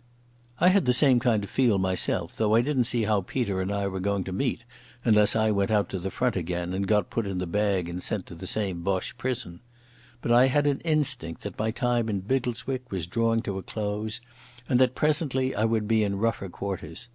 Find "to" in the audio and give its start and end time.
4.24-4.32, 5.90-5.98, 8.28-8.34, 13.40-13.58